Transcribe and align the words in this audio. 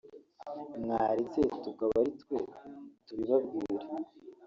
Mwaretse 0.81 1.39
tukaba 1.63 1.93
ari 2.01 2.11
twe 2.21 2.37
tubibabwira 3.05 3.85